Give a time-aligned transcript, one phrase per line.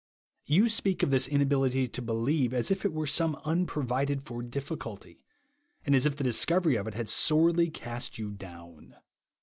[0.45, 5.27] You speak of this inability to believe as if it were some unprovided for difficulty;
[5.85, 8.95] and as if the discovery of it had sorely cast you down.